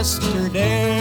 [0.00, 0.99] yesterday.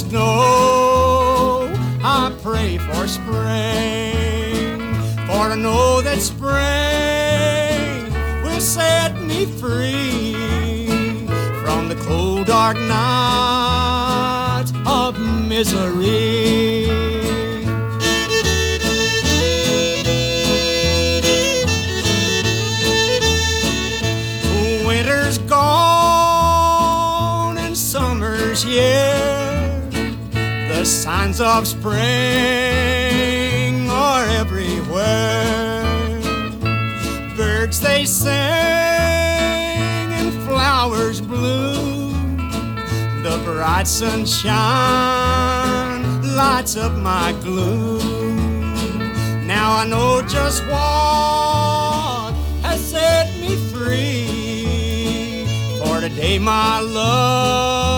[0.00, 1.70] Snow.
[2.02, 4.80] I pray for spring,
[5.26, 6.52] for I know that spring
[8.42, 10.34] will set me free
[11.62, 16.39] from the cold, dark night of misery.
[31.20, 31.90] Signs of spring
[33.90, 35.84] are everywhere.
[37.36, 38.30] Birds they sing
[40.18, 42.38] and flowers bloom.
[43.22, 44.32] The bright sunshine
[46.34, 48.96] lights up my gloom.
[49.46, 52.32] Now I know just what
[52.62, 55.44] has set me free.
[55.78, 57.89] For today my love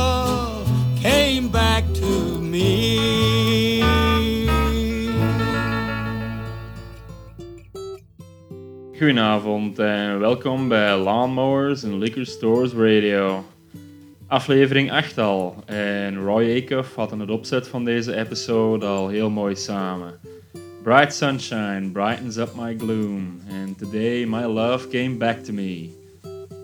[9.02, 13.44] Goedenavond en welkom bij Lawnmowers and Liquor Stores Radio.
[14.26, 19.30] Aflevering 8 al en Roy Acuff had in het opzet van deze episode al heel
[19.30, 20.14] mooi samen.
[20.82, 25.90] Bright sunshine brightens up my gloom and today my love came back to me.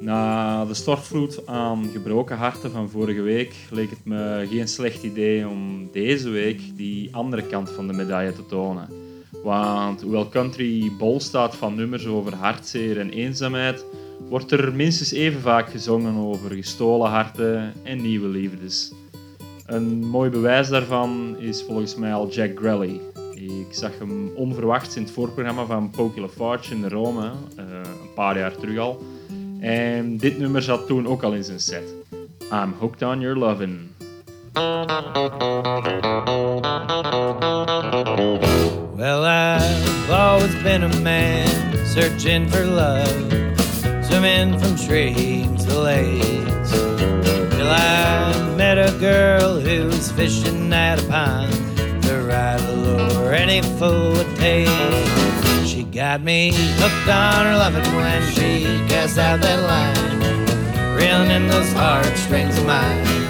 [0.00, 5.48] Na de stortvloed aan gebroken harten van vorige week leek het me geen slecht idee
[5.48, 9.07] om deze week die andere kant van de medaille te tonen.
[9.42, 13.84] Want hoewel country bol staat van nummers over hartzeer en eenzaamheid,
[14.28, 18.92] wordt er minstens even vaak gezongen over gestolen harten en nieuwe liefdes.
[19.66, 23.00] Een mooi bewijs daarvan is volgens mij al Jack Grelly.
[23.34, 28.38] Ik zag hem onverwachts in het voorprogramma van Pokey LaFarge in Rome, eh, een paar
[28.38, 29.02] jaar terug al.
[29.60, 31.94] En dit nummer zat toen ook al in zijn set.
[32.52, 33.87] I'm hooked on your lovin'.
[38.98, 43.06] Well, I've always been a man searching for love,
[44.04, 46.72] swimming from streams to lakes.
[46.72, 51.54] Till I met a girl who was fishing at a pond
[52.02, 54.66] the lure any fool would take.
[55.68, 61.46] She got me hooked on her loving when she cast out that line, reeling in
[61.46, 63.27] those heartstrings of mine.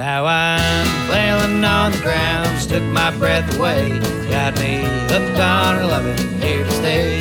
[0.00, 3.98] Now I'm flailing on the ground, took my breath away.
[4.30, 4.78] Got me
[5.10, 7.20] hooked on her loving, here to stay.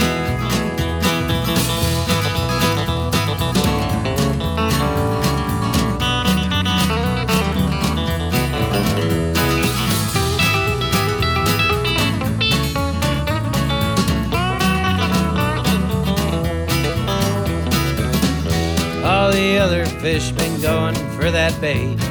[19.04, 22.09] All the other fish been going for that bait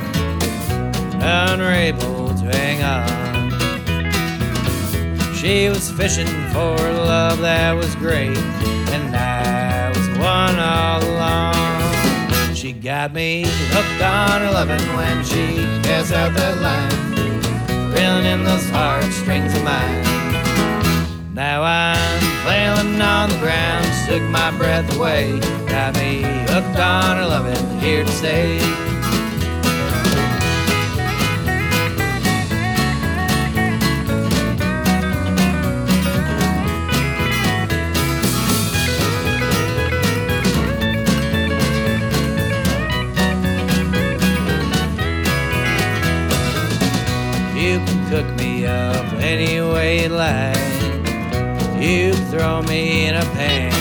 [1.69, 3.51] unable to hang on.
[5.35, 12.55] She was fishing for love that was great, and I was one all along.
[12.55, 18.45] She got me hooked on her loving when she cast out that line, reeling in
[18.45, 20.05] those heartstrings of mine.
[21.35, 25.39] Now I'm flailing on the ground, took my breath away,
[25.69, 28.88] got me hooked on her loving, here to stay.
[50.09, 50.57] daylight,
[51.81, 53.73] you throw me in a pan.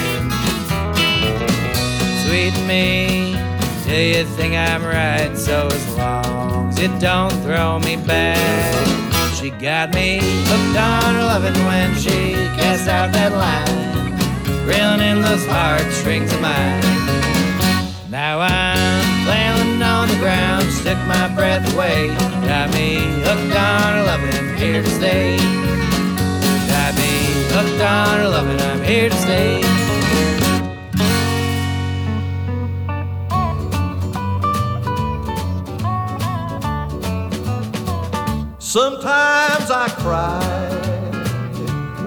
[2.26, 3.36] Sweet me,
[3.84, 8.38] till you think I'm right, so as long as you don't throw me back.
[9.36, 15.22] She got me hooked on her loving when she cast out that line, reeling in
[15.22, 16.82] those heartstrings of mine.
[18.10, 22.08] Now I'm flailing on the ground, took my breath away.
[22.48, 25.38] Got me hooked on her loving, here to stay.
[27.60, 29.62] Hooked on her loving, I'm here to stay.
[38.60, 40.40] Sometimes I cry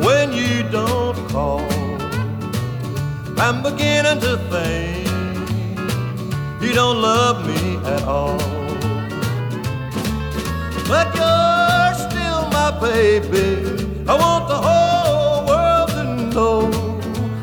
[0.06, 1.66] when you don't call.
[3.36, 5.08] I'm beginning to think
[6.62, 8.38] you don't love me at all.
[10.86, 14.06] But you're still my baby.
[14.06, 14.79] I want the whole
[16.34, 16.70] know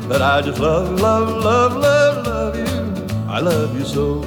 [0.08, 3.06] that I just love, love, love, love, love you.
[3.28, 4.22] I love you so.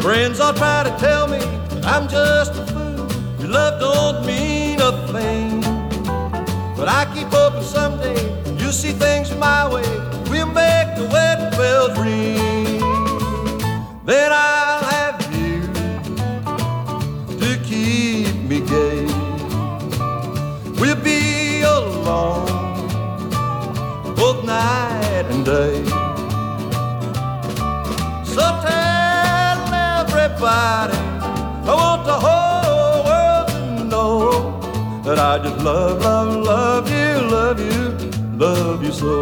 [0.00, 3.08] Friends all try to tell me that I'm just a fool.
[3.40, 5.60] Your love don't mean a thing.
[6.76, 8.20] But I keep hoping someday
[8.58, 9.88] you'll see things my way.
[10.30, 12.80] We'll make the wedding bells ring.
[14.04, 15.62] Then I'll have you
[17.38, 18.93] to keep me gay.
[24.54, 25.76] Night and day.
[28.34, 29.58] So tell
[30.00, 30.98] everybody
[31.70, 33.46] I want the whole world
[33.78, 34.16] to know
[35.06, 37.82] that I just love, love, love you, love you,
[38.44, 39.14] love you so.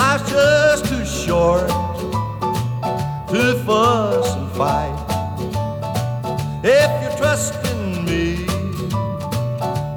[0.00, 1.68] Life's just too short
[3.30, 4.89] to fuss and fight.
[6.62, 8.44] If you trust in me,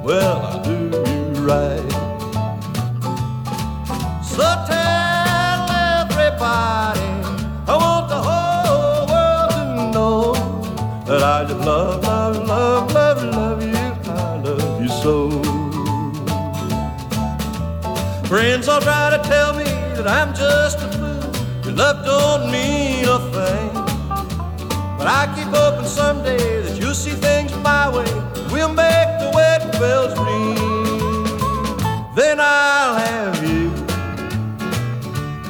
[0.02, 1.90] well, I'll do you right.
[4.24, 5.68] So tell
[6.00, 7.04] everybody,
[7.68, 10.32] I want the whole world to know
[11.04, 13.76] that I just love, love, love, love, love you.
[14.10, 15.30] I love you so.
[18.26, 19.64] Friends all try to tell me
[19.96, 21.66] that I'm just a fool.
[21.66, 22.73] Your love don't mean.
[25.04, 28.10] But I keep hoping someday that you'll see things my way.
[28.50, 30.54] We'll make the wedding bells ring.
[32.14, 33.68] Then I'll have you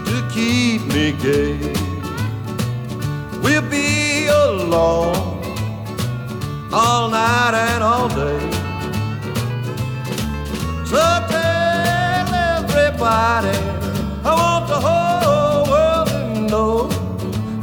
[0.06, 1.73] to keep me gay.
[3.45, 5.15] We'll be alone
[6.73, 8.44] all night and all day.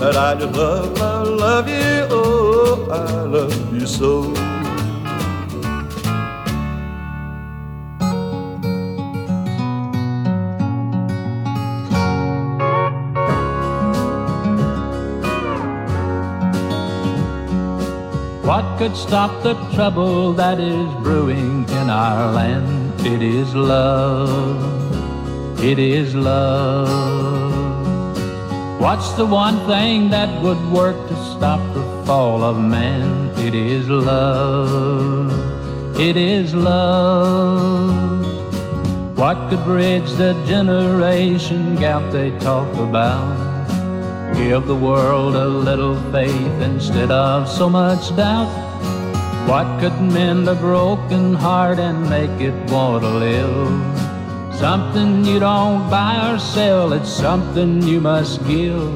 [0.02, 2.08] That I just love, love, love you.
[2.10, 4.24] Oh, I love you so.
[18.44, 23.00] What could stop the trouble that is brewing in our land?
[23.06, 25.64] It is love.
[25.64, 27.51] It is love.
[28.82, 33.30] What's the one thing that would work to stop the fall of man?
[33.38, 35.30] It is love.
[36.00, 38.26] It is love.
[39.16, 43.38] What could bridge the generation gap they talk about?
[44.34, 48.50] Give the world a little faith instead of so much doubt.
[49.48, 53.91] What could mend a broken heart and make it want to live?
[54.62, 58.94] Something you don't buy or sell, it's something you must give.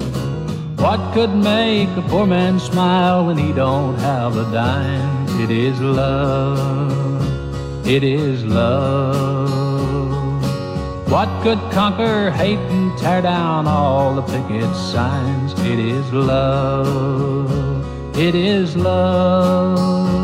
[0.77, 5.27] What could make a poor man smile when he don't have a dime?
[5.41, 7.87] It is love.
[7.87, 9.49] It is love.
[11.09, 15.53] What could conquer hate and tear down all the picket signs?
[15.61, 17.49] It is love.
[18.15, 20.14] It is love.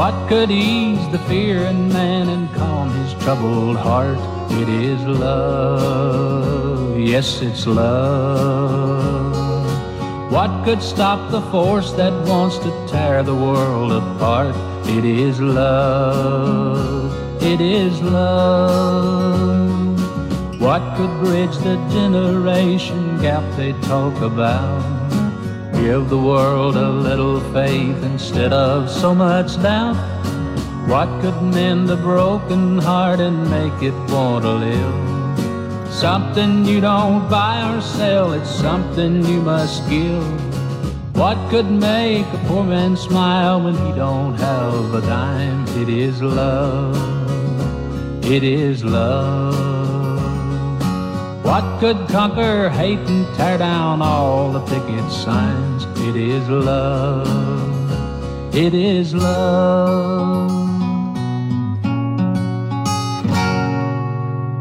[0.00, 4.16] What could ease the fear in man and calm his troubled heart?
[4.50, 9.36] It is love, yes, it's love.
[10.32, 14.56] What could stop the force that wants to tear the world apart?
[14.86, 19.50] It is love, it is love.
[20.58, 24.99] What could bridge the generation gap they talk about?
[25.80, 29.96] Give the world a little faith instead of so much doubt.
[30.86, 35.90] What could mend a broken heart and make it want to live?
[35.90, 40.22] Something you don't buy or sell, it's something you must give.
[41.14, 45.66] What could make a poor man smile when he don't have a dime?
[45.82, 46.94] It is love.
[48.22, 49.69] It is love.
[51.50, 55.84] What could conquer hate and tear down all the picket signs?
[55.98, 57.26] It is love.
[58.54, 60.48] It is love.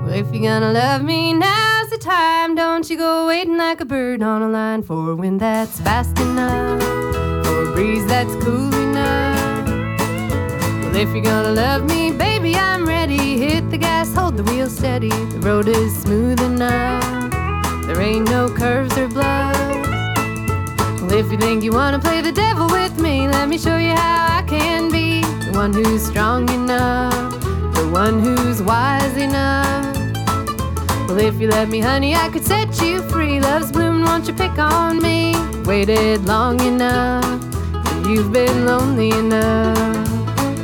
[0.03, 2.55] Well, if you're gonna love me, now's the time.
[2.55, 6.17] Don't you go waiting like a bird on a line for a wind that's fast
[6.17, 6.81] enough,
[7.45, 9.67] for a breeze that's cool enough.
[10.85, 12.88] Well, if you're gonna love me, baby, I'm
[13.79, 15.09] gas, hold the wheel steady.
[15.09, 17.03] The road is smooth enough.
[17.85, 19.59] There ain't no curves or bluffs.
[21.01, 23.95] Well, if you think you wanna play the devil with me, let me show you
[23.95, 27.41] how I can be the one who's strong enough,
[27.73, 29.95] the one who's wise enough.
[31.07, 33.39] Well, if you let me, honey, I could set you free.
[33.39, 35.33] Love's bloom, won't you pick on me?
[35.65, 37.25] Waited long enough,
[38.07, 40.07] you've been lonely enough.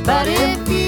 [0.04, 0.85] But if you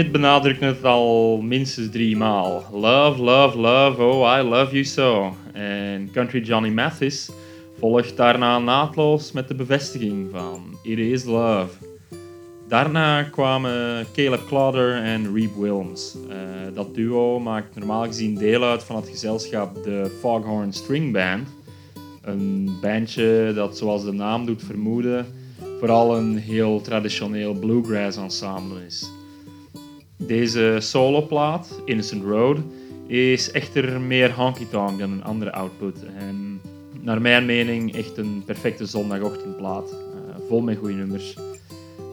[0.00, 2.64] Smit benadrukt het al minstens drie maal.
[2.72, 5.36] Love, love, love, oh I love you so.
[5.52, 7.30] En Country Johnny Mathis
[7.78, 11.70] volgt daarna naadloos met de bevestiging van It is love.
[12.68, 16.16] Daarna kwamen Caleb Clodder en Reeb Wilms.
[16.28, 16.36] Eh,
[16.74, 21.48] dat duo maakt normaal gezien deel uit van het gezelschap de Foghorn String Band.
[22.22, 25.26] Een bandje dat, zoals de naam doet vermoeden,
[25.78, 29.18] vooral een heel traditioneel bluegrass ensemble is.
[30.26, 32.58] Deze soloplaat, Innocent Road,
[33.06, 35.96] is echter meer honky-tonk dan een andere output.
[36.18, 36.60] En
[37.00, 39.90] naar mijn mening echt een perfecte zondagochtendplaat.
[39.90, 39.96] eh,
[40.48, 41.36] vol met goede nummers.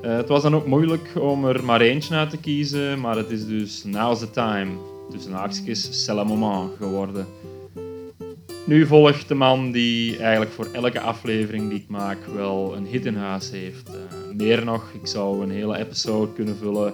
[0.01, 3.29] Eh, het was dan ook moeilijk om er maar eentje uit te kiezen, maar het
[3.29, 4.71] is dus Now's the Time,
[5.11, 7.25] tussen haakjes, C'est le moment geworden.
[8.65, 13.05] Nu volgt de man die eigenlijk voor elke aflevering die ik maak wel een hit
[13.05, 13.89] in huis heeft.
[13.89, 13.95] Eh,
[14.35, 16.93] meer nog, ik zou een hele episode kunnen vullen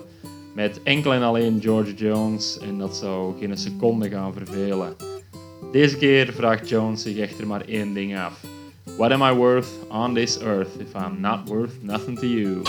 [0.53, 4.95] met enkel en alleen George Jones en dat zou geen seconde gaan vervelen.
[5.71, 8.39] Deze keer vraagt Jones zich echter maar één ding af.
[8.97, 12.61] What am I worth on this earth if I'm not worth nothing to you?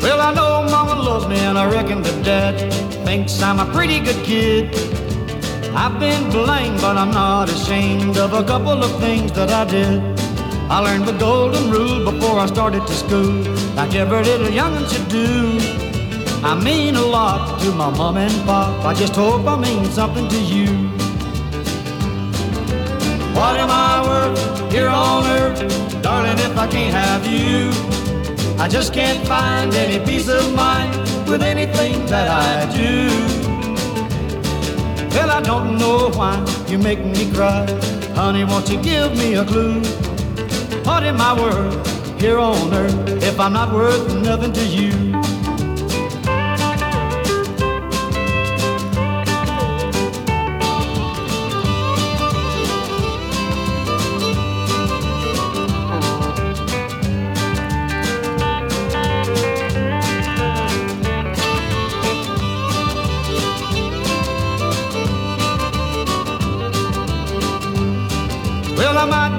[0.00, 2.72] Well, I know Mama loves me, and I reckon that Dad
[3.04, 4.74] thinks I'm a pretty good kid.
[5.74, 10.17] I've been blamed, but I'm not ashamed of a couple of things that I did.
[10.70, 13.42] I learned the golden rule before I started to school,
[13.74, 15.58] like every little young'un should do.
[16.44, 18.84] I mean a lot to my mom and pop.
[18.84, 20.66] I just hope I mean something to you.
[23.34, 27.70] What am I worth here on earth, darling, if I can't have you?
[28.60, 30.92] I just can't find any peace of mind
[31.26, 33.08] with anything that I do.
[35.14, 36.36] Well, I don't know why
[36.68, 37.64] you make me cry.
[38.14, 39.82] Honey, won't you give me a clue?
[40.88, 45.07] What am I worth here on earth if I'm not worth nothing to you?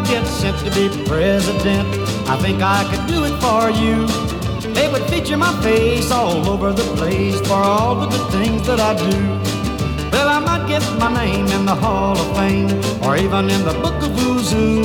[0.09, 1.87] Sent to be president.
[2.27, 4.07] I think I could do it for you.
[4.73, 8.79] They would feature my face all over the place for all the good things that
[8.79, 9.17] I do.
[10.11, 12.69] Well, I might get my name in the Hall of Fame
[13.03, 14.81] or even in the Book of Who's Who.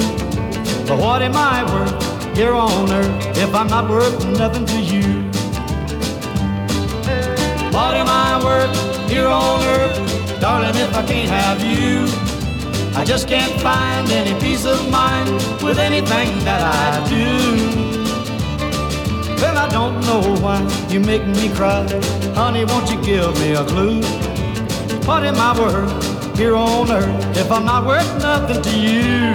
[0.86, 5.22] But what am I worth here on earth if I'm not worth nothing to you?
[7.72, 12.23] What am I worth here on earth, darling, if I can't have you?
[12.96, 15.28] I just can't find any peace of mind
[15.62, 17.26] with anything that I do.
[19.42, 21.86] Well, I don't know why you make me cry.
[22.34, 24.00] Honey, won't you give me a clue?
[25.06, 29.34] What am I worth here on earth if I'm not worth nothing to you?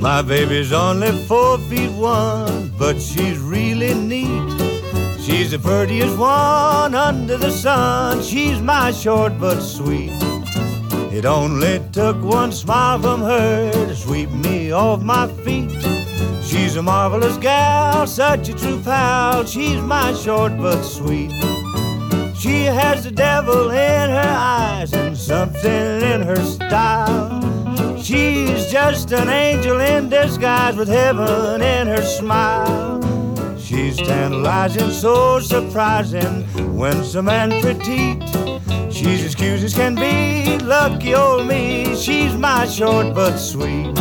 [0.00, 4.58] My baby's only four feet one, but she's really neat.
[5.20, 8.22] She's the prettiest one under the sun.
[8.22, 10.12] She's my short but sweet.
[11.12, 15.70] It only took one smile from her to sweep me off my feet.
[16.42, 19.44] She's a marvelous gal, such a true pal.
[19.44, 21.32] She's my short but sweet.
[22.34, 27.59] She has the devil in her eyes and something in her style.
[28.02, 33.00] She's just an angel in disguise with heaven in her smile.
[33.58, 36.42] She's tantalizing, so surprising
[36.76, 38.22] when some man petite.
[38.92, 41.94] She's as cute as can be, lucky old me.
[41.94, 43.94] She's my short but sweet.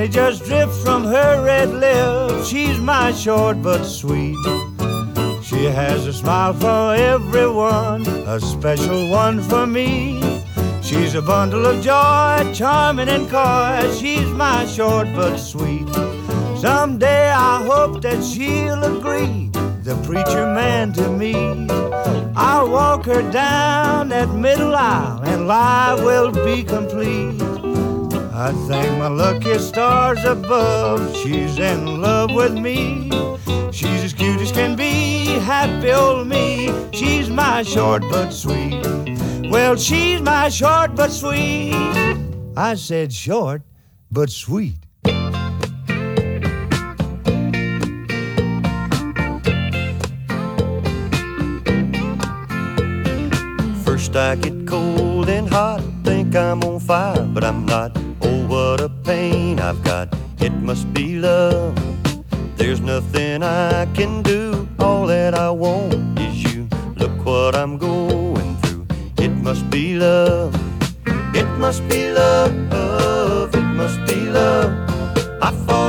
[0.00, 2.48] Honey just drips from her red lips.
[2.48, 4.34] She's my short but sweet.
[5.42, 10.40] She has a smile for everyone, a special one for me.
[10.82, 13.92] She's a bundle of joy, charming and coy.
[13.98, 15.86] She's my short but sweet.
[16.56, 19.50] Someday I hope that she'll agree,
[19.82, 21.34] the preacher man to me.
[22.34, 27.49] I'll walk her down that middle aisle and life will be complete.
[28.40, 33.10] I thank my lucky stars above, she's in love with me.
[33.70, 36.72] She's as cute as can be, happy old me.
[36.90, 38.80] She's my short but sweet.
[39.50, 41.74] Well, she's my short but sweet.
[42.56, 43.60] I said short
[44.10, 44.76] but sweet.
[53.84, 58.09] First I get cold and hot, think I'm on fire, but I'm not.
[59.10, 60.06] Pain I've got.
[60.38, 61.74] It must be love.
[62.54, 64.68] There's nothing I can do.
[64.78, 66.68] All that I want is you.
[66.94, 68.86] Look what I'm going through.
[69.18, 70.54] It must be love.
[71.34, 73.52] It must be love.
[73.52, 74.70] It must be love.
[75.42, 75.79] I fall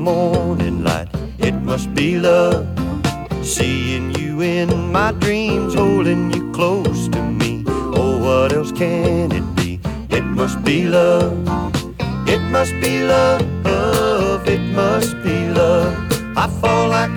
[0.00, 1.08] morning light,
[1.38, 2.66] it must be love.
[3.42, 7.64] Seeing you in my dreams, holding you close to me.
[7.68, 9.80] Oh, what else can it be?
[10.08, 11.36] It must be love.
[12.26, 15.94] It must be love, it must be love.
[16.36, 17.16] I fall like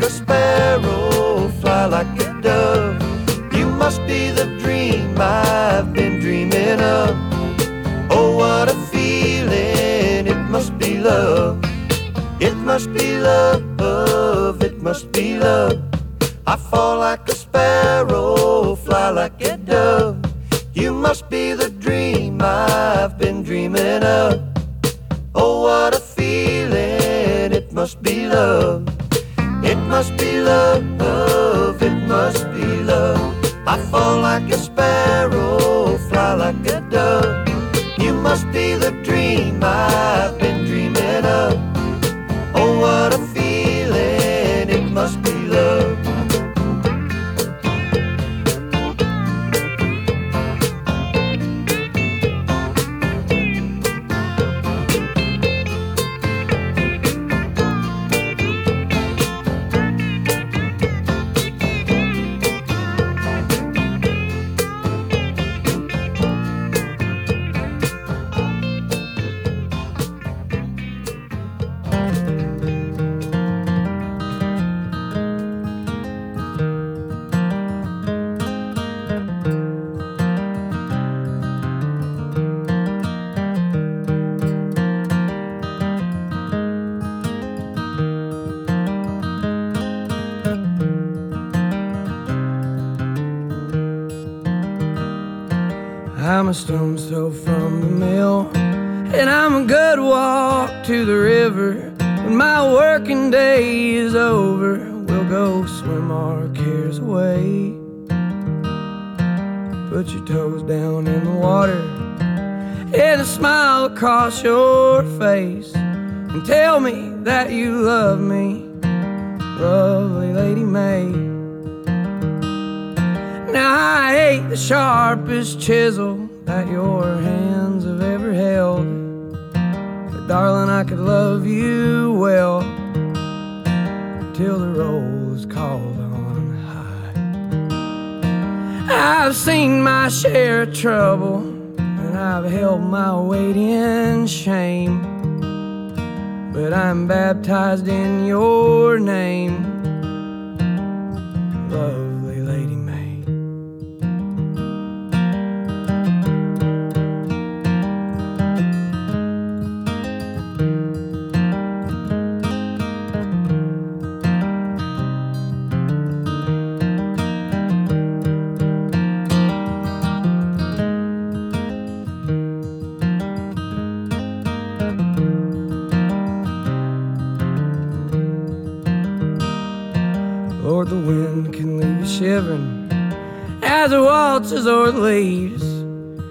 [184.55, 185.63] o'er the leaves.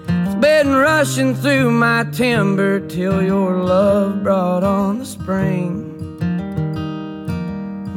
[0.08, 5.88] It's been rushing through my timber till your love brought on the spring.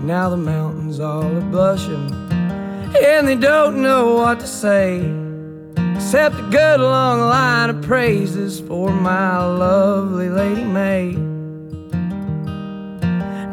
[0.06, 2.12] Now the mountains all are blushing
[3.04, 5.00] and they don't know what to say
[5.96, 11.12] except a good long line of praises for my lovely Lady May.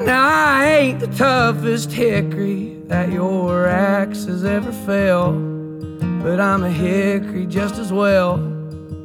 [0.05, 5.52] Now I ain't the toughest hickory that your axe has ever felled,
[6.23, 8.35] but I'm a hickory just as well.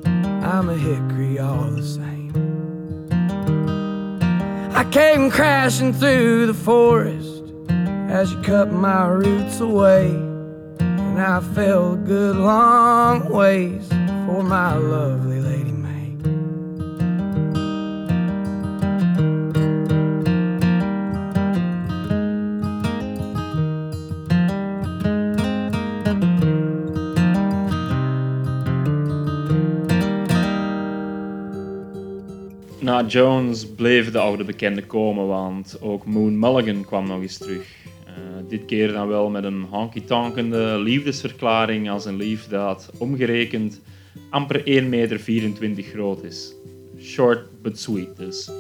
[0.05, 2.27] I'm a hickory all the same.
[4.73, 7.43] I came crashing through the forest
[8.09, 10.09] as you cut my roots away,
[10.79, 15.36] and I fell a good long ways for my lovely
[32.87, 37.75] Na Jones bleven de oude bekenden komen, want ook Moon Mulligan kwam nog eens terug.
[38.05, 38.13] Eh,
[38.47, 43.81] dit keer dan wel met een honky-tonkende liefdesverklaring als een lief dat omgerekend
[44.29, 46.53] amper 1,24 meter groot is.
[46.99, 48.51] Short but sweet dus.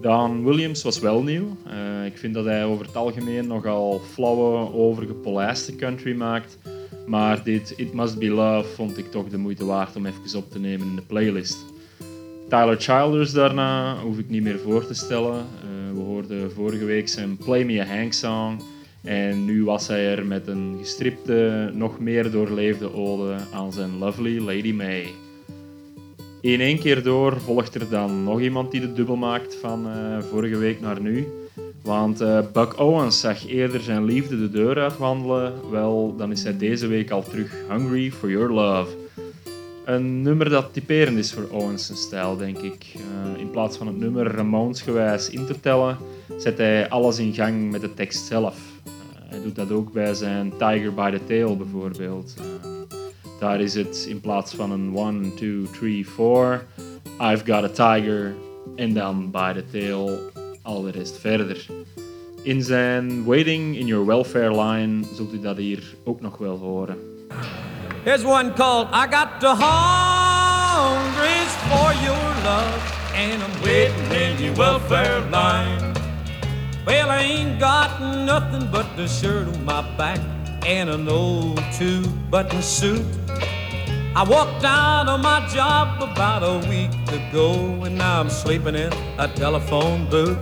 [0.00, 1.56] Dan Williams was wel nieuw.
[1.66, 6.58] Eh, ik vind dat hij over het algemeen nogal flauwe, overgepolijste country maakt.
[7.06, 10.50] Maar dit It Must Be Love vond ik toch de moeite waard om even op
[10.50, 11.71] te nemen in de playlist.
[12.52, 15.34] Tyler Childers daarna hoef ik niet meer voor te stellen.
[15.34, 18.60] Eh, we hoorden vorige week zijn Play Me a Hank song.
[19.02, 24.38] En nu was hij er met een gestripte, nog meer doorleefde ode aan zijn lovely
[24.38, 25.06] Lady May.
[26.40, 30.18] In één keer door volgt er dan nog iemand die de dubbel maakt van eh,
[30.30, 31.28] vorige week naar nu.
[31.82, 35.52] Want eh, Buck Owens zag eerder zijn liefde de deur uitwandelen.
[35.70, 39.01] Wel, dan is hij deze week al terug hungry for your love.
[39.84, 42.94] Een nummer dat typerend is voor Owens' stijl, denk ik.
[42.94, 45.96] Eh, in plaats van het nummer Ramones-gewijs in te tellen,
[46.38, 48.56] zet hij alles in gang met de tekst zelf.
[48.84, 48.90] Eh,
[49.28, 52.34] hij doet dat ook bij zijn Tiger by the Tail bijvoorbeeld.
[52.38, 52.70] Eh,
[53.40, 56.66] daar is het in plaats van een 1, 2, 3, 4,
[57.20, 58.34] I've got a tiger,
[58.76, 60.18] en dan by the tail
[60.62, 61.66] al de rest verder.
[62.42, 66.96] In zijn Waiting in Your Welfare line zult u dat hier ook nog wel horen.
[68.04, 70.74] Here's one called I Got the Hungries
[71.70, 72.82] for Your love,
[73.14, 75.94] and I'm waiting in your welfare line.
[76.84, 80.18] Well, I ain't got nothing but the shirt on my back
[80.66, 83.06] and an old two-button suit.
[84.16, 88.92] I walked out of my job about a week ago, and now I'm sleeping in
[89.20, 90.38] a telephone booth.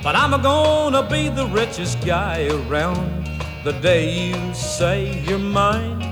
[0.00, 3.24] But I'm gonna be the richest guy around
[3.64, 6.03] the day you say you're mine.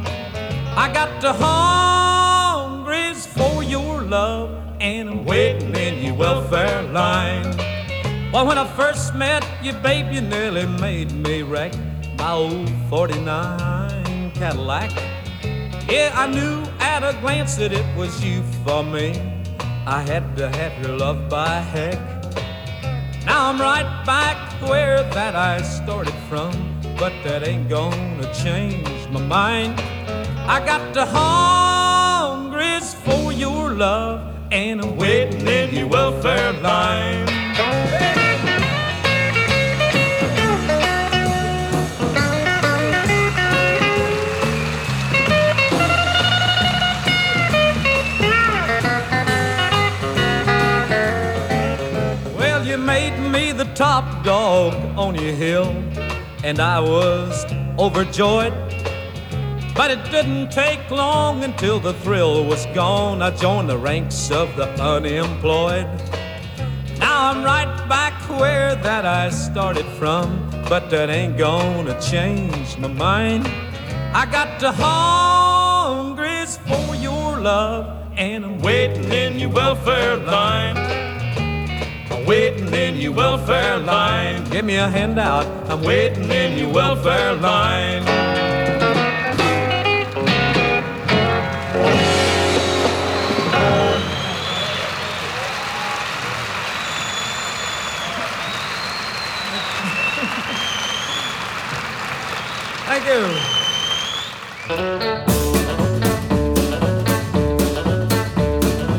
[0.74, 7.54] I got the hungries for your love, and I'm waiting in your welfare line.
[8.32, 11.74] Well, when I first met you, babe, you nearly made me wreck
[12.16, 14.90] my old 49 Cadillac.
[15.90, 19.20] Yeah, I knew at a glance that it was you for me.
[19.86, 21.98] I had to have your love by heck.
[23.26, 26.52] Now I'm right back where that I started from,
[26.98, 29.78] but that ain't gonna change my mind.
[30.44, 37.26] I got the hungries for your love, and I'm waiting in your welfare line.
[52.36, 55.74] Well, you made me the top dog on your hill,
[56.44, 57.46] and I was
[57.78, 58.52] overjoyed.
[59.74, 63.22] But it didn't take long until the thrill was gone.
[63.22, 65.86] I joined the ranks of the unemployed.
[66.98, 72.88] Now I'm right back where that I started from, but that ain't gonna change my
[72.88, 73.46] mind.
[74.14, 80.76] I got the hungries for your love, and I'm waiting in your welfare line.
[82.10, 84.44] I'm waiting in your welfare line.
[84.50, 85.46] Give me a handout.
[85.70, 88.21] I'm waiting in your welfare line.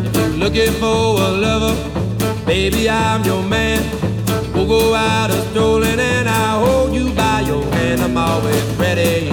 [0.06, 1.76] If you're looking for a lover,
[2.46, 3.82] baby, I'm your man.
[4.54, 8.02] We'll go out a strolling and I'll hold you by your hand.
[8.02, 9.32] I'm always ready.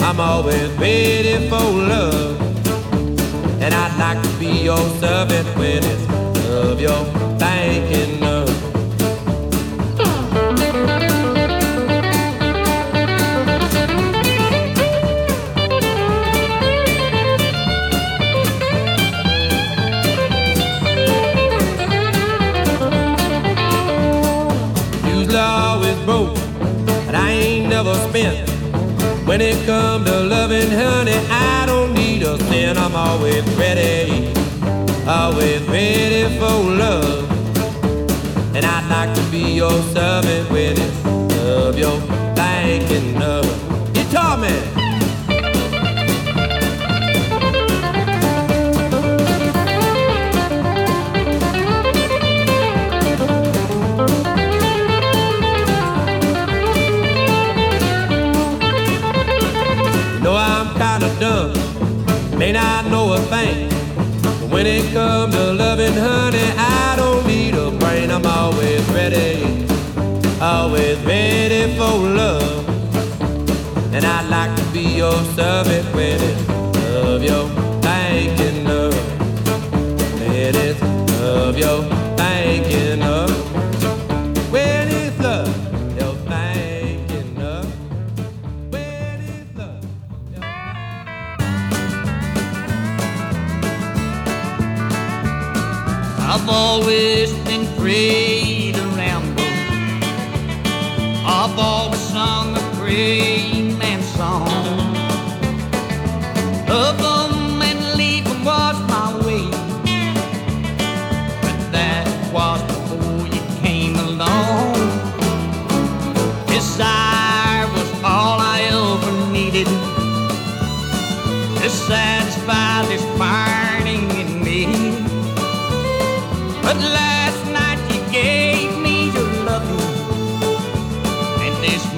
[0.00, 2.40] I'm always ready for love.
[3.62, 6.04] And I'd like to be your servant when it's
[6.50, 7.33] of your
[29.34, 32.78] When it comes to loving, honey, I don't need a cent.
[32.78, 34.32] I'm always ready,
[35.08, 37.28] always ready for love.
[38.54, 41.04] And I'd like to be your servant when it's
[41.40, 42.23] of your
[65.34, 68.10] to loving, honey, I don't need a brain.
[68.10, 69.66] I'm always ready,
[70.40, 72.68] always ready for love.
[73.94, 76.13] And I'd like to be your servant when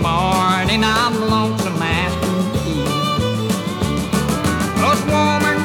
[0.07, 2.39] morning I'm lonesome asking
[2.69, 2.85] you.
[4.81, 5.59] Cause woman,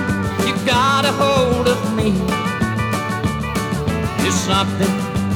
[0.45, 2.10] you got a hold of me.
[4.25, 4.93] It's something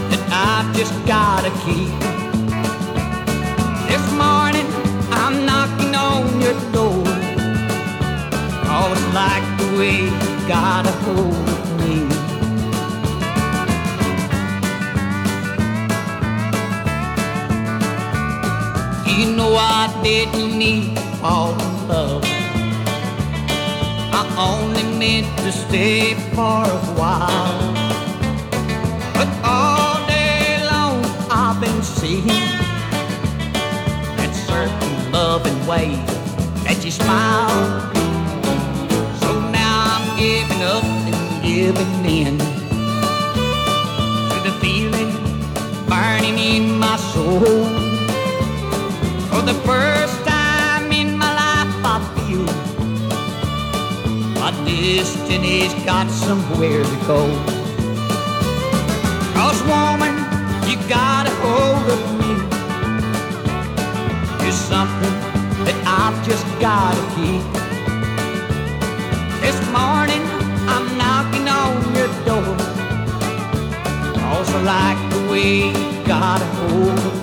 [0.09, 1.93] that I've just gotta keep.
[3.89, 4.67] This morning
[5.21, 7.05] I'm knocking on your door.
[8.75, 11.54] Oh, like the way you got a hold
[19.17, 22.23] I didn't need all the love.
[24.11, 27.73] I only meant to stay for a while.
[29.13, 32.27] But all day long I've been seeing
[34.17, 35.95] that certain loving way
[36.65, 37.79] that you smile.
[39.21, 42.37] So now I'm giving up and giving in
[44.29, 45.11] to the feeling
[45.87, 47.74] burning in my soul.
[49.45, 52.45] The first time in my life, I feel
[54.41, 57.21] my destiny's got somewhere to go.
[59.35, 60.15] Cause woman,
[60.67, 62.33] you got a hold of me.
[64.47, 65.15] It's something
[65.65, 67.45] that I've just gotta keep.
[69.41, 70.23] This morning,
[70.73, 72.75] I'm knocking on your door.
[74.47, 77.14] I like the way you got a hold of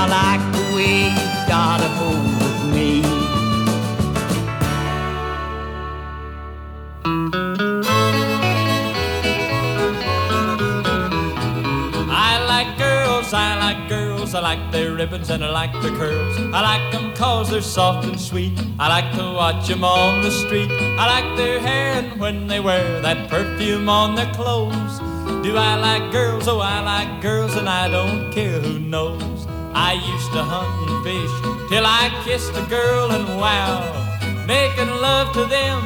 [0.00, 3.02] I like the way you got a hold of me.
[12.10, 16.36] I like girls, I like girls, I like their ribbons and I like their curls.
[16.54, 18.56] I like them cause they're soft and sweet.
[18.78, 20.70] I like to watch them on the street.
[20.70, 25.00] I like their hair and when they wear that perfume on their clothes.
[25.42, 26.46] Do I like girls?
[26.46, 29.37] Oh, I like girls and I don't care who knows.
[29.74, 31.34] I used to hunt and fish
[31.68, 33.80] till I kissed a girl and wow,
[34.46, 35.80] making love to them.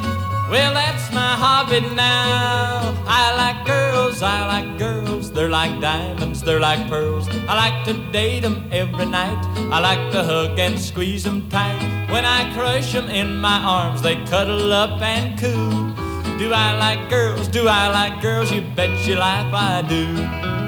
[0.51, 2.95] Well, that's my hobby now.
[3.07, 5.33] I like girls, I like girls.
[5.33, 7.27] They're like diamonds, they're like pearls.
[7.49, 9.41] I like to date 'em every night.
[9.73, 11.81] I like to hug and squeeze 'em tight.
[12.11, 15.95] When I crush 'em in my arms, they cuddle up and coo.
[16.39, 17.49] Do I like girls?
[17.49, 18.53] Do I like girls?
[18.53, 20.62] You bet your life I do.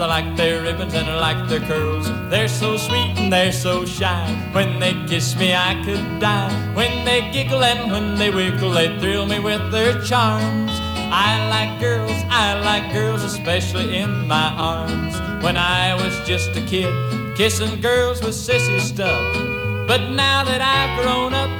[0.00, 2.08] I like their ribbons and I like their curls.
[2.30, 4.24] They're so sweet and they're so shy.
[4.52, 6.52] When they kiss me, I could die.
[6.74, 10.70] When they giggle and when they wiggle, they thrill me with their charms.
[11.10, 15.14] I like girls, I like girls, especially in my arms.
[15.42, 16.92] When I was just a kid,
[17.36, 19.34] kissing girls was sissy stuff.
[19.88, 21.50] But now that I've grown up,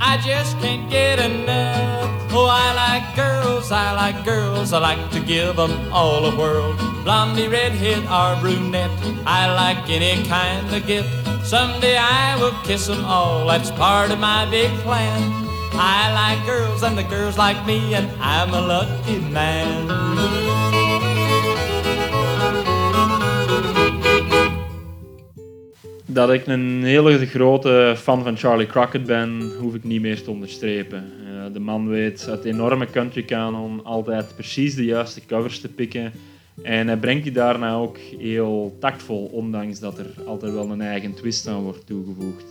[0.00, 2.19] I just can't get enough.
[2.32, 6.74] Oh, I like girls, I like girls, I like to give 'em all a whirl.
[7.04, 8.90] Blondie, redhead, or brunette,
[9.26, 11.08] I like any kind of gift.
[11.42, 15.20] Someday I will kiss 'em all, that's part of my big plan.
[15.72, 19.88] I like girls, and the girls like me, and I'm a lucky man.
[26.06, 30.30] Dat ik een hele grote fan van Charlie Crockett ben, hoef ik niet meer te
[30.30, 31.19] onderstrepen.
[31.50, 36.12] Eh, de man weet uit enorme country canon altijd precies de juiste covers te pikken.
[36.62, 41.14] En hij brengt die daarna ook heel tactvol, ondanks dat er altijd wel een eigen
[41.14, 42.44] twist aan wordt toegevoegd.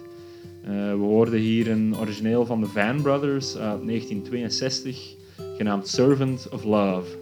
[0.63, 5.15] Eh, we hoorden hier een origineel van de Van Brothers uit 1962,
[5.57, 7.17] genaamd Servant of Love.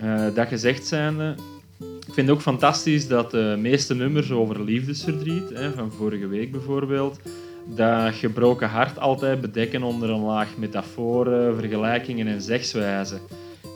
[0.00, 1.34] Eh, dat gezegd zijnde,
[1.78, 6.50] ik vind het ook fantastisch dat de meeste nummers over liefdesverdriet, hè, van vorige week
[6.50, 7.18] bijvoorbeeld,
[7.66, 13.20] dat gebroken hart altijd bedekken onder een laag metaforen, vergelijkingen en zegswijzen.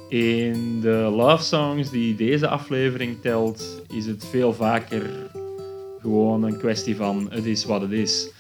[0.09, 5.03] In de love songs die deze aflevering telt, is het veel vaker
[6.01, 8.30] gewoon een kwestie van het is wat het is.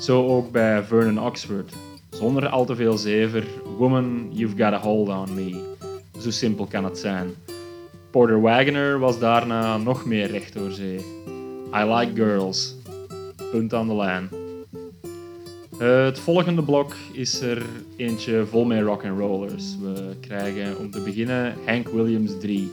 [0.00, 1.72] Zo ook bij Vernon Oxford.
[2.10, 3.44] Zonder al te veel zever,
[3.78, 5.74] Woman, you've got a hold on me.
[6.20, 7.34] Zo simpel kan het zijn.
[8.10, 10.98] Porter Wagoner was daarna nog meer recht door zee.
[11.74, 12.74] I like girls.
[13.50, 14.28] Punt aan de lijn.
[15.78, 17.62] Het volgende blok is er
[17.96, 19.76] eentje vol met rock and rollers.
[19.80, 22.70] We krijgen om te beginnen Hank Williams 3.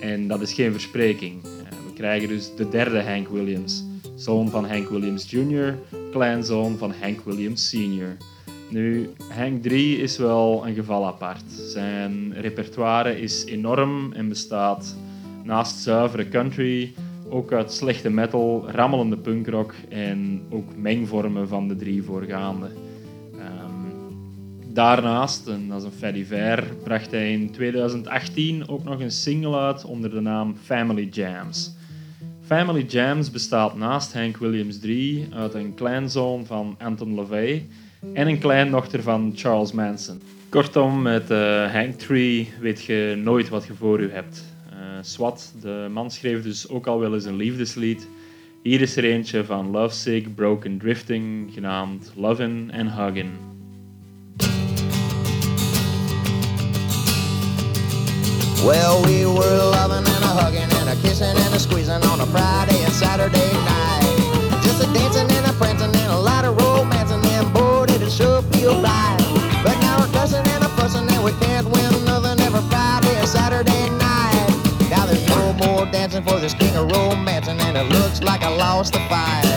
[0.00, 1.42] En dat is geen verspreking.
[1.86, 3.84] We krijgen dus de derde Hank Williams.
[4.14, 5.78] Zoon van Hank Williams Jr.,
[6.10, 8.16] kleinzoon van Hank Williams Sr.
[8.70, 11.44] Nu, Hank 3 is wel een geval apart.
[11.50, 14.96] Zijn repertoire is enorm en bestaat
[15.44, 16.94] naast zuivere country
[17.32, 22.70] ook uit slechte metal, rammelende punkrock en ook mengvormen van de drie voorgaande.
[23.38, 29.10] Ehm, daarnaast, en dat is een fait divers, bracht hij in 2018 ook nog een
[29.10, 31.74] single uit onder de naam Family Jams.
[32.44, 37.66] Family Jams bestaat naast Hank Williams 3 uit een kleinzoon van Anton LaVey
[38.12, 40.20] en een kleindochter van Charles Manson.
[40.48, 44.51] Kortom, met uh, Hank Tree weet je nooit wat je voor je hebt.
[45.04, 48.06] Swat, de man schreef dus ook al wel eens een liefdeslied.
[48.62, 53.52] Hier is er eentje van Lovesick, Broken Drifting, genaamd Lovin' and Huggin'.
[58.64, 62.26] Well, we were loving and a hugging and a kissing and a squeezing on a
[62.26, 64.62] Friday and Saturday night.
[64.62, 68.12] Just a dancing and a prancing and a lot of romancing and boy, did it
[68.12, 69.18] sure feel right.
[69.64, 71.91] But now we're cussing and a fussing and we can't win
[76.54, 79.51] king of romancing and it looks like I lost the fight.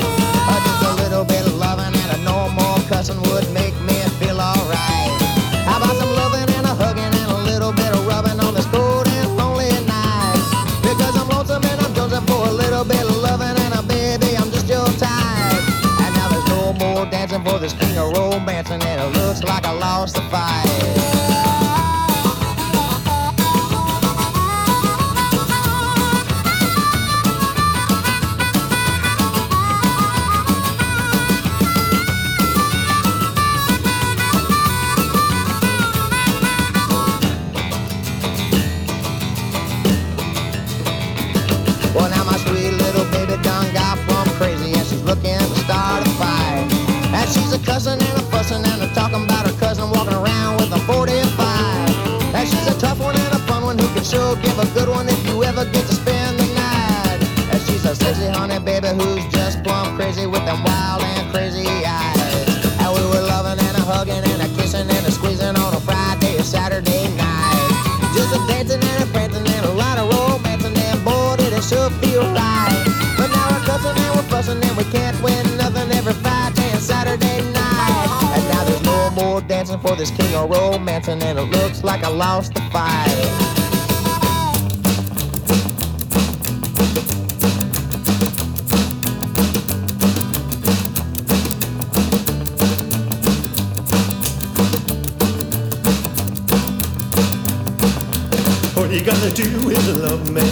[98.77, 100.43] All you gotta do is love me.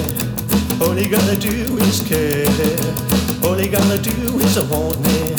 [0.82, 2.48] All you gotta do is care.
[3.44, 5.36] All you gotta do is want me.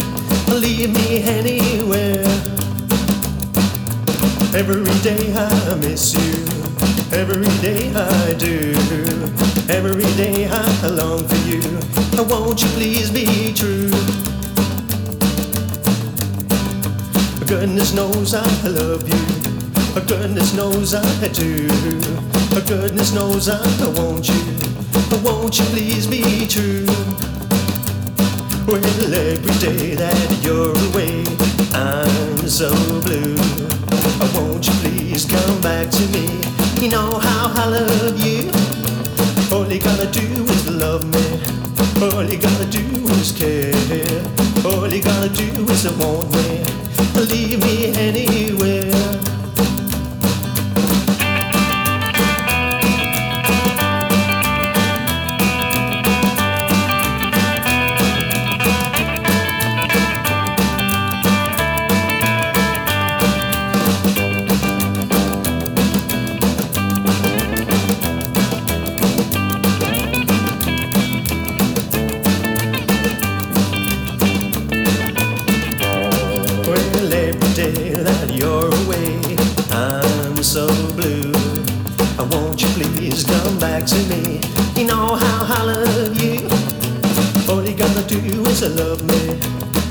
[0.55, 2.25] Leave me anywhere.
[4.55, 6.44] Every day I miss you.
[7.13, 8.73] Every day I do.
[9.69, 11.63] Every day I long for you.
[12.29, 13.91] Won't you please be true?
[17.47, 20.01] Goodness knows I love you.
[20.07, 21.69] Goodness knows I do.
[22.67, 23.61] Goodness knows I
[23.99, 24.65] want you.
[25.23, 26.87] Won't you please be true?
[28.67, 28.83] Well,
[29.15, 31.25] every day that you're away,
[31.75, 32.71] I'm so
[33.03, 33.37] blue.
[34.35, 36.64] Won't you please come back to me?
[36.81, 38.51] You know how I love you.
[39.55, 41.25] All you gotta do is love me.
[42.03, 42.81] All you gotta do
[43.21, 43.73] is care.
[44.65, 46.65] All you gotta do is want me.
[47.15, 48.54] Leave me anywhere.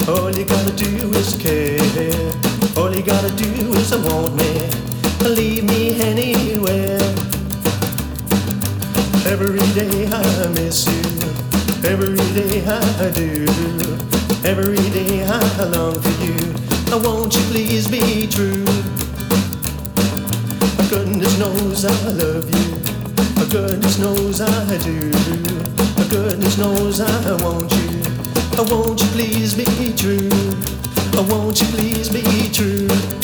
[0.07, 1.79] All you gotta do is care.
[2.75, 4.69] All you gotta do is I want me.
[5.29, 6.99] Leave me anywhere.
[9.25, 11.89] Every day I miss you.
[11.89, 13.45] Every day I do.
[14.43, 16.53] Every day I long for you.
[16.91, 18.65] Oh, won't you please be true?
[20.89, 23.47] Goodness knows I love you.
[23.49, 25.11] Goodness knows I do.
[26.09, 27.92] Goodness knows I want you.
[28.55, 30.29] Oh, won't you please be true?
[31.15, 33.22] Oh, won't you please be true?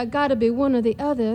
[0.00, 1.29] I gotta be one or the other,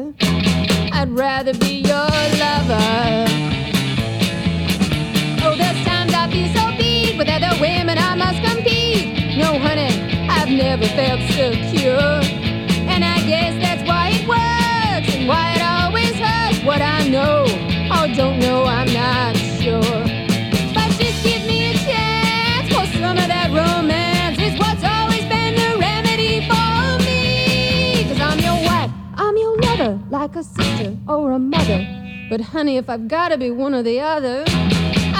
[30.25, 31.85] like a sister or a mother.
[32.31, 34.43] But honey, if I've gotta be one or the other,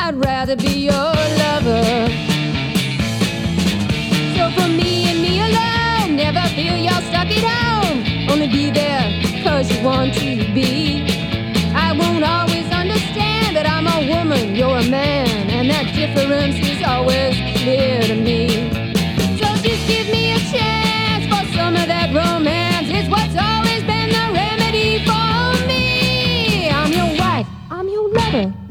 [0.02, 1.12] I'd rather be your
[1.44, 1.86] lover.
[4.36, 8.32] So for me and me alone, never feel you're stuck at home.
[8.32, 9.06] Only be there
[9.44, 11.06] cause you want to be.
[11.76, 16.82] I won't always understand that I'm a woman, you're a man, and that difference is
[16.84, 18.50] always clear to me.
[19.38, 20.15] So just give me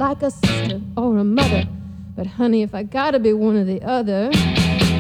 [0.05, 1.65] like a sister or a mother.
[2.15, 4.29] But honey, if I gotta be one or the other,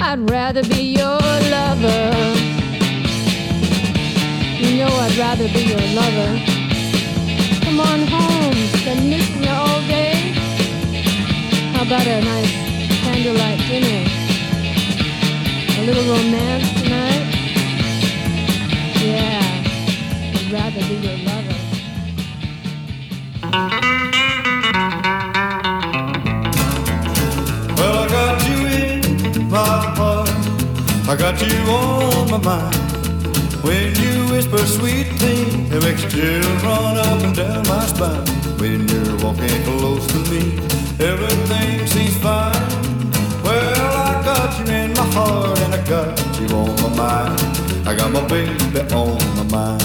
[0.00, 1.20] I'd rather be your
[1.56, 2.04] lover.
[4.62, 6.30] You know I'd rather be your lover.
[7.64, 10.14] Come on home, been missing you all day.
[11.74, 12.52] How about a nice
[13.02, 14.00] candlelight dinner?
[15.78, 17.24] A little romance tonight?
[19.04, 19.42] Yeah,
[20.34, 21.33] I'd rather be your lover.
[29.56, 32.74] I got you on my mind.
[33.62, 38.26] When you whisper sweet things, it makes chills run up and down my spine.
[38.58, 40.58] When you're walking close to me,
[40.98, 42.66] everything seems fine.
[43.44, 47.86] Well, I got you in my heart and I got you on my mind.
[47.86, 49.82] I got my baby on my mind.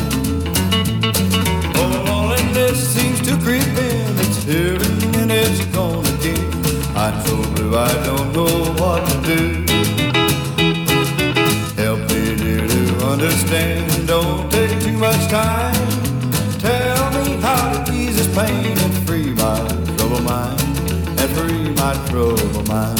[1.75, 4.17] Oh, loneliness seems to creep in.
[4.17, 5.78] It's heaven and it's gone.
[7.09, 9.41] I'm so blue I don't know what to do.
[11.81, 14.07] Help me, dear, to understand.
[14.07, 15.73] Don't take too much time.
[16.59, 19.57] Tell me how to ease this pain and free my
[19.97, 20.61] troubled mind.
[21.19, 22.99] And free my troubled mind.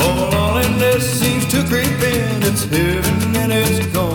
[0.00, 2.42] Oh, loneliness seems to creep in.
[2.42, 4.13] It's heaven and it's gone.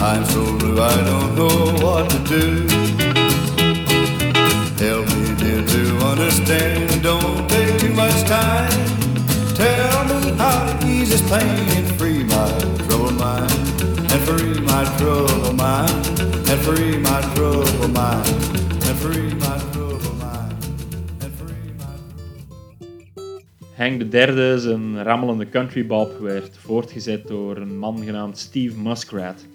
[0.00, 2.68] I'm so blue I don't know what to do.
[4.78, 7.02] Help me, dear, to understand.
[7.02, 8.70] Don't take too much time.
[9.56, 11.42] Tell me how to this pain
[11.76, 12.48] and free my
[12.86, 13.50] troubled mind.
[14.12, 15.90] And free my troubled mind.
[16.48, 18.28] And free my troubled mind.
[18.86, 20.64] And free my troubled mind.
[21.22, 21.72] And free
[23.76, 29.46] my de derde, zijn rammelende country bob, werd voortgezet door een man genaamd Steve Muskrat.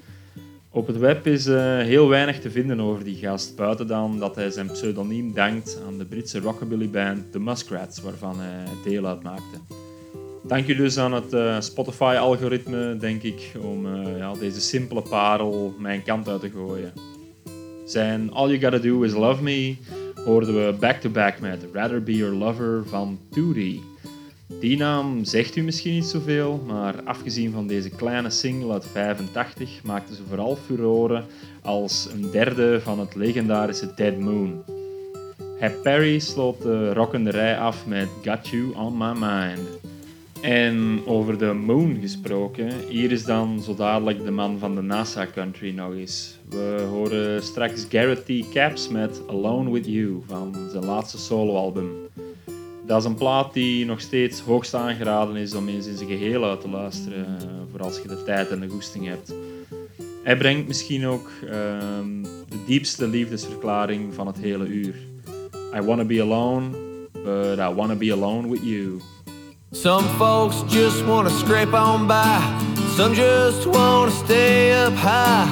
[0.75, 4.35] Op het web is eh, heel weinig te vinden over die gast, buiten dan dat
[4.35, 9.57] hij zijn pseudoniem dankt aan de Britse rockabilly band The Muskrats, waarvan hij deel uitmaakte.
[10.43, 15.73] Dank je dus aan het eh, Spotify-algoritme, denk ik, om eh, ja, deze simpele parel
[15.79, 16.93] mijn kant uit te gooien.
[17.85, 19.75] Zijn All You Gotta Do Is Love Me
[20.25, 23.92] hoorden we back-to-back met Rather Be Your Lover van Tootie.
[24.59, 29.83] Die naam zegt u misschien niet zoveel, maar afgezien van deze kleine single uit 85
[29.83, 31.25] maakte ze vooral furoren
[31.61, 34.63] als een derde van het legendarische Dead Moon.
[35.59, 39.67] Hap Perry sloot de rockende rij af met Got You On My Mind.
[40.41, 45.27] En over de Moon gesproken, hier is dan zo dadelijk de man van de NASA
[45.33, 46.39] Country nog eens.
[46.49, 48.49] We horen straks Garrett T.
[48.53, 51.91] Caps met Alone With You van zijn laatste soloalbum.
[52.85, 56.43] Dat is een plaat die nog steeds hoogst aangeraden is om eens in zijn geheel
[56.43, 59.33] uit te luisteren, eh, voor als je de tijd en de goesting hebt.
[60.23, 64.95] Hij brengt misschien ook ehm, de diepste liefdesverklaring van het hele uur.
[65.75, 66.69] I wanna be alone,
[67.11, 69.01] but I wanna be alone with you.
[69.71, 72.39] Some folks just wanna scrape on by.
[72.95, 75.47] Some just wanna stay up high.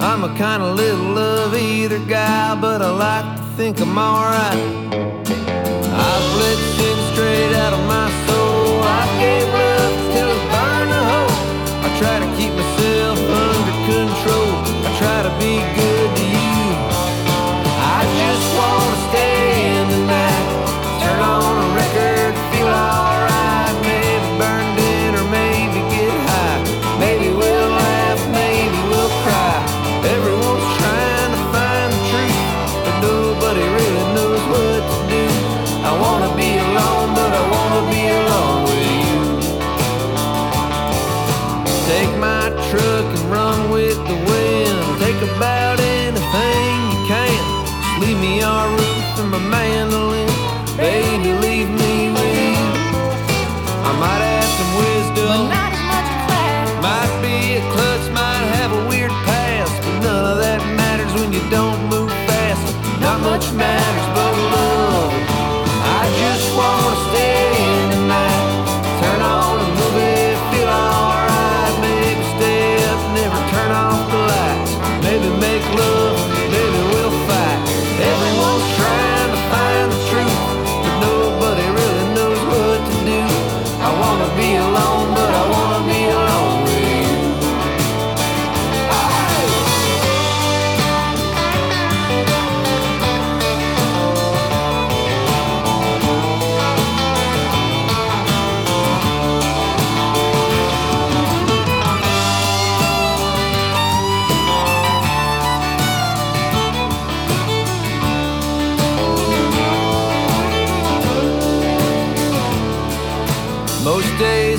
[0.00, 4.56] I'm a kind of little love either guy, but I like to think I'm alright.
[5.92, 6.65] I've
[7.54, 8.82] out of my soul.
[8.82, 9.46] I gave
[10.52, 11.36] burned a hole.
[11.86, 14.52] I try to keep myself under control.
[14.86, 15.95] I try to be good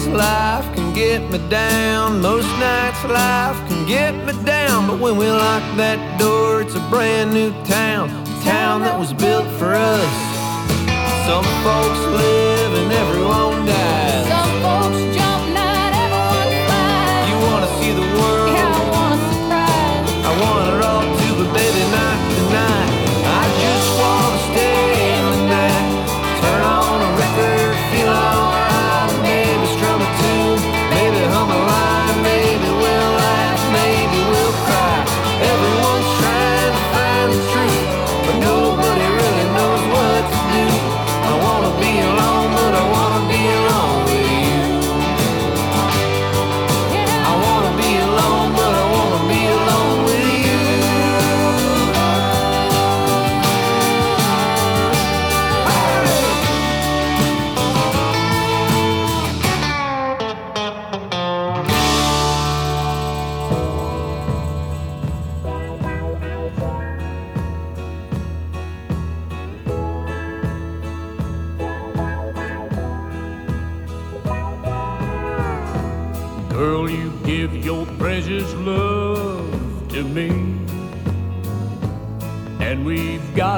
[0.08, 2.22] life can get me down.
[2.22, 4.88] Most nights life can get me down.
[4.88, 8.10] But when we lock that door, it's a brand new town.
[8.10, 10.14] A town that was built for us.
[11.28, 14.36] Some folks live and everyone dies.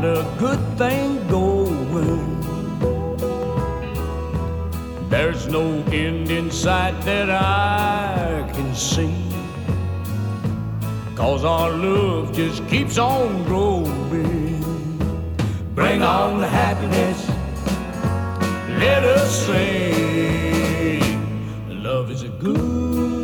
[0.02, 2.40] Got a good thing going.
[5.10, 9.14] There's no end in sight that I can see.
[11.16, 14.62] Cause our love just keeps on growing.
[15.76, 17.28] Bring on the happiness.
[18.80, 21.04] Let us sing.
[21.84, 23.19] Love is a good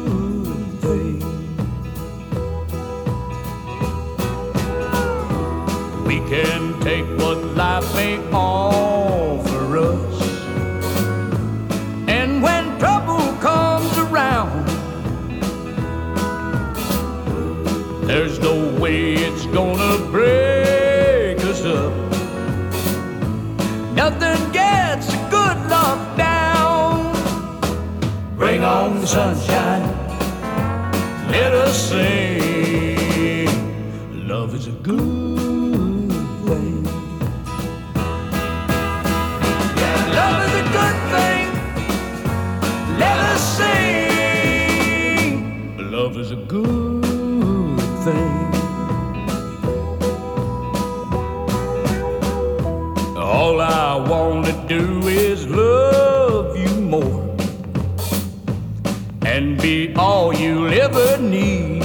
[7.96, 10.22] life may offer us.
[12.08, 14.66] And when trouble comes around,
[18.08, 21.94] there's no way it's gonna break us up.
[23.94, 27.14] Nothing gets a good love down.
[28.38, 29.84] Bring on the sunshine.
[31.30, 32.25] Let us sing.
[46.56, 48.54] Good thing.
[53.18, 57.36] All I want to do is love you more
[59.26, 61.84] and be all you'll ever need.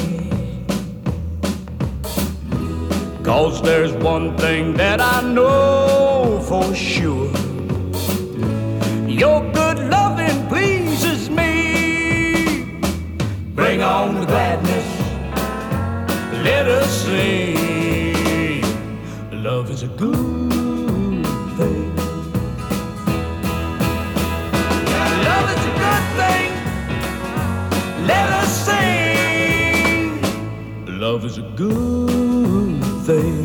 [3.24, 7.30] Cause there's one thing that I know for sure.
[9.08, 9.49] Your
[19.60, 21.96] Love is a good thing.
[25.26, 26.50] Love is a good thing.
[28.06, 30.20] Let us sing.
[31.00, 33.39] Love is a good thing.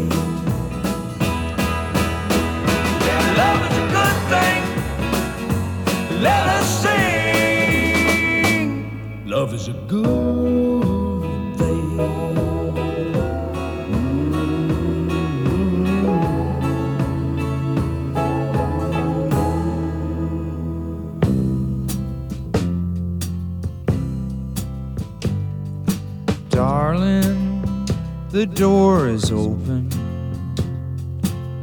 [29.16, 29.89] is open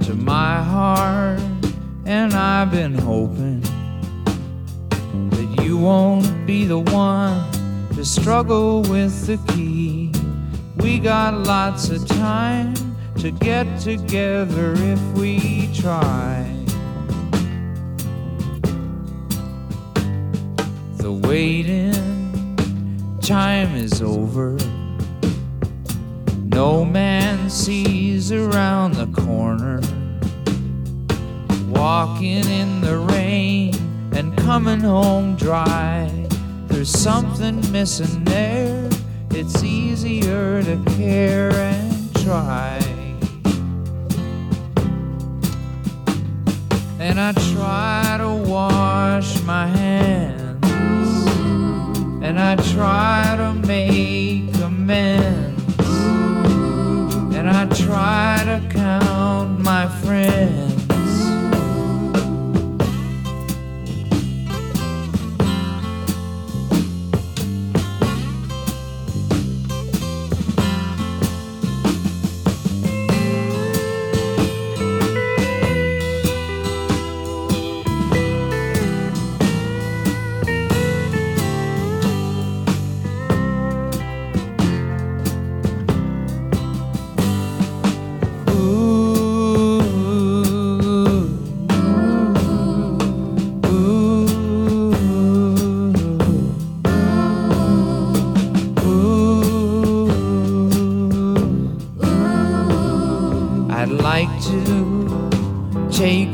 [0.01, 1.39] to my heart,
[2.07, 3.61] and I've been hoping
[5.29, 7.51] that you won't be the one
[7.91, 10.11] to struggle with the key.
[10.77, 12.73] We got lots of time
[13.19, 16.51] to get together if we try.
[20.97, 21.93] The waiting
[23.21, 24.57] time is over.
[26.55, 27.22] No man
[27.53, 29.79] sees around the corner.
[31.69, 33.75] Walking in the rain
[34.15, 36.11] and coming home dry.
[36.69, 38.89] There's something missing there.
[39.33, 42.79] It's easier to care and try.
[46.99, 50.65] And I try to wash my hands.
[52.25, 55.42] And I try to make amends
[57.75, 60.62] try to count my friends.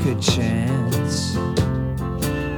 [0.08, 1.34] a chance.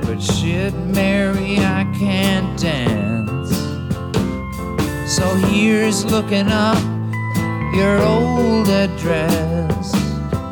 [0.07, 3.51] But shit, Mary, I can't dance.
[5.13, 6.79] So here's looking up
[7.75, 9.93] your old address.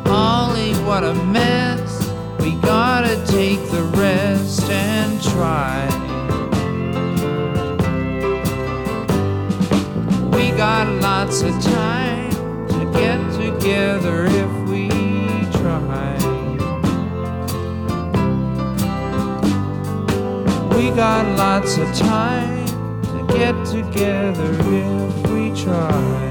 [0.07, 2.11] Ollie, what a mess.
[2.41, 5.85] We gotta take the rest and try.
[10.35, 12.31] We got lots of time
[12.67, 14.48] to get together if.
[20.99, 22.67] got lots of time
[23.03, 26.28] to get together if we try.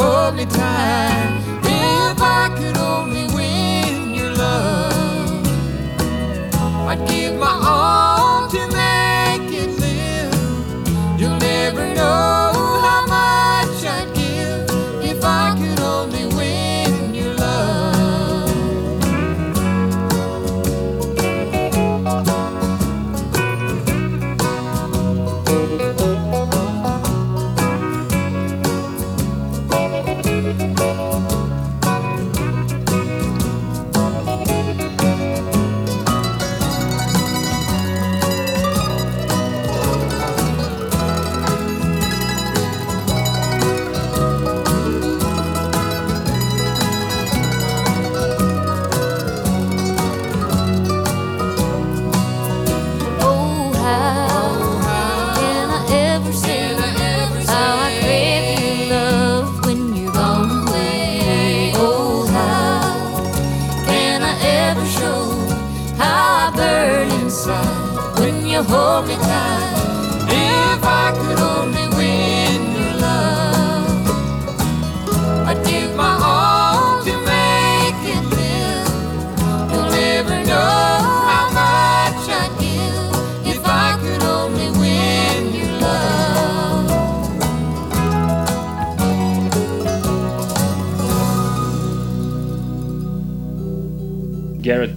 [0.00, 1.42] Hold me tight.
[1.62, 5.46] If I could only win your love,
[6.88, 8.29] I'd give my all.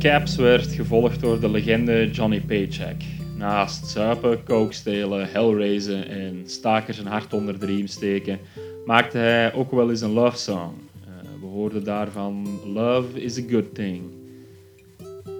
[0.03, 3.03] Caps werd gevolgd door de legende Johnny Paycheck.
[3.37, 5.33] Naast zuipen, coke stelen,
[6.09, 8.39] en stakers een hart onder de riem steken,
[8.85, 10.73] maakte hij ook wel eens een love song.
[11.05, 14.01] Eh, we hoorden daarvan Love is a Good Thing.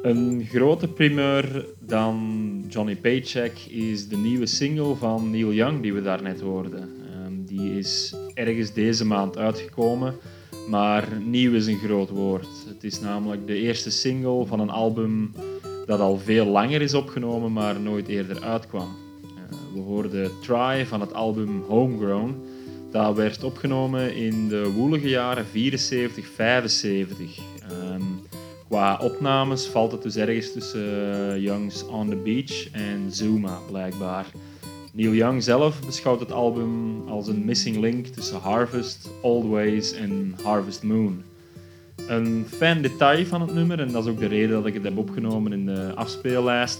[0.01, 6.01] Een grote primeur dan Johnny Paycheck is de nieuwe single van Neil Young die we
[6.01, 6.89] daarnet hoorden.
[7.11, 10.15] Ehm, die is ergens deze maand uitgekomen
[10.69, 12.47] maar nieuw is een groot woord.
[12.67, 15.31] Het is namelijk de eerste single van een album
[15.85, 18.95] dat al veel langer is opgenomen, maar nooit eerder uitkwam.
[19.23, 22.35] Eh, we hoorden Try van het album Homegrown.
[22.91, 27.37] Dat werd opgenomen in de woelige jaren 74, 75.
[27.69, 28.01] Ehm,
[28.67, 34.25] qua opnames valt het dus ergens tussen eh, Young's On the Beach en Zuma, blijkbaar.
[34.95, 40.35] Neil Young zelf beschouwt het album als een missing link tussen Harvest, Old Ways en
[40.43, 41.23] Harvest Moon.
[42.07, 44.83] Een fijn detail van het nummer, en dat is ook de reden dat ik het
[44.83, 46.79] heb opgenomen in de afspeellijst.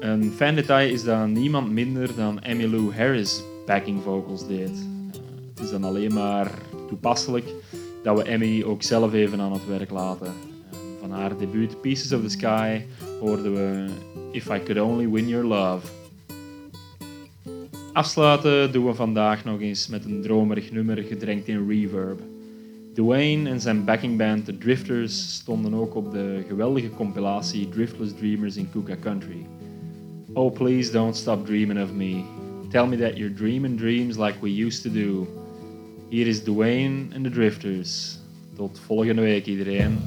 [0.00, 4.70] Een fijn detail is dat niemand minder dan Emmylou Harris backing vocals deed.
[4.70, 5.16] Uh,
[5.54, 6.50] het is dan alleen maar
[6.88, 7.54] toepasselijk
[8.02, 10.32] dat we Emmy ook zelf even aan het werk laten.
[11.00, 12.80] Van haar debuut Pieces of the Sky
[13.20, 13.86] hoorden we
[14.32, 15.99] If I Could Only Win Your Love.
[17.92, 22.20] Afsluiten doen we vandaag nog eens met een dromerig nummer gedrenkt in reverb.
[22.94, 28.70] Dwayne en zijn backingband The Drifters stonden ook op de geweldige compilatie Driftless Dreamers in
[28.70, 29.46] Kuka Country.
[30.32, 32.22] Oh please don't stop dreaming of me.
[32.68, 35.26] Tell me that you're dreaming dreams like we used to do.
[36.08, 38.18] Hier is Dwayne en The Drifters.
[38.56, 39.98] Tot volgende week iedereen.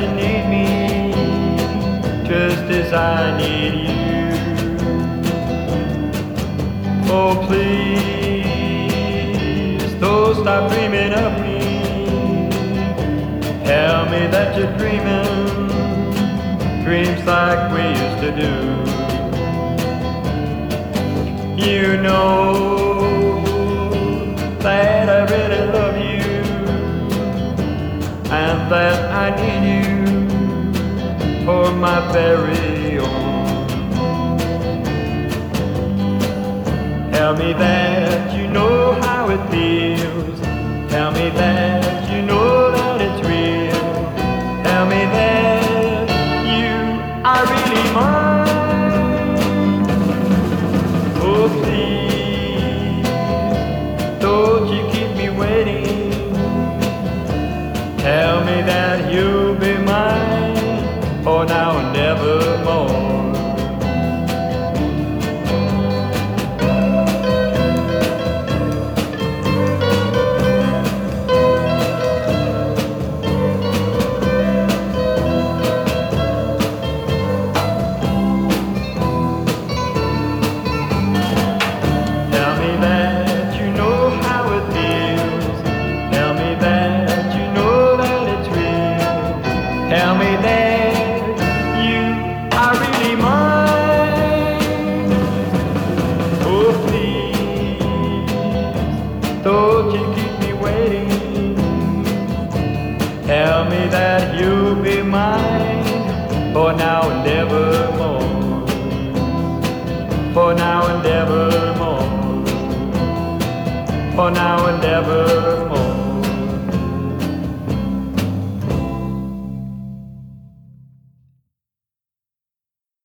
[0.00, 0.66] You need me
[2.28, 3.98] just as I need you.
[7.10, 7.88] Oh, please
[10.00, 11.58] don't stop dreaming of me.
[13.64, 15.68] Tell me that you're dreaming
[16.84, 18.52] dreams like we used to do.
[21.68, 22.28] You know
[24.60, 26.08] that I really love you
[28.30, 29.57] and that I need
[31.78, 33.68] my very own.
[37.12, 40.40] Tell me that you know how it feels.
[40.90, 42.87] Tell me that you know that